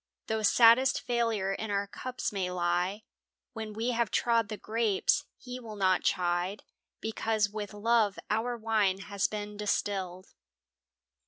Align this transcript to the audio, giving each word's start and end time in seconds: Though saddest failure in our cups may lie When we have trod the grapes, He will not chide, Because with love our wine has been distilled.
Though 0.25 0.41
saddest 0.41 0.99
failure 0.99 1.53
in 1.53 1.69
our 1.69 1.85
cups 1.85 2.31
may 2.31 2.49
lie 2.49 3.03
When 3.53 3.71
we 3.71 3.91
have 3.91 4.09
trod 4.09 4.49
the 4.49 4.57
grapes, 4.57 5.25
He 5.37 5.59
will 5.59 5.75
not 5.75 6.03
chide, 6.03 6.63
Because 7.01 7.51
with 7.51 7.71
love 7.71 8.17
our 8.27 8.57
wine 8.57 9.01
has 9.01 9.27
been 9.27 9.57
distilled. 9.57 10.33